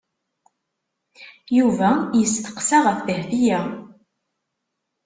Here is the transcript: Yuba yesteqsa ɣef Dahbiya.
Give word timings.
Yuba 1.57 1.89
yesteqsa 2.19 2.77
ɣef 2.85 2.99
Dahbiya. 3.07 3.59